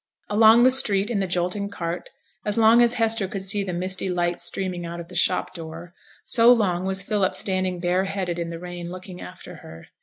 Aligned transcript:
Along 0.29 0.63
the 0.63 0.71
street, 0.71 1.11
in 1.11 1.19
the 1.19 1.27
jolting 1.27 1.69
cart, 1.69 2.09
as 2.43 2.57
long 2.57 2.81
as 2.81 2.95
Hester 2.95 3.27
could 3.27 3.43
see 3.45 3.63
the 3.63 3.71
misty 3.71 4.09
light 4.09 4.39
streaming 4.39 4.83
out 4.83 4.99
of 4.99 5.09
the 5.09 5.15
shop 5.15 5.53
door, 5.53 5.93
so 6.23 6.51
long 6.51 6.85
was 6.85 7.03
Philip 7.03 7.35
standing 7.35 7.79
bareheaded 7.79 8.39
in 8.39 8.49
the 8.49 8.57
rain 8.57 8.89
looking 8.89 9.21
after 9.21 9.57
her. 9.57 9.89